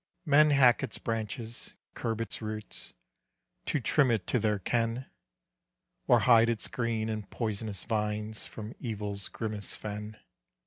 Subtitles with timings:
[0.25, 2.93] Men hack its branches, curb its roots,
[3.67, 5.05] To trim it to their ken,
[6.07, 10.17] Or hide its green in poisonous vines From evil's grimmest fen.